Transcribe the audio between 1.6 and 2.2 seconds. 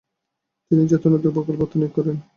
আত্মনিয়োগ করেন।